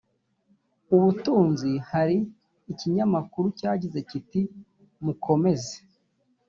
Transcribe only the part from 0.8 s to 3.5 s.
ubutunzi hari ikinyamakuru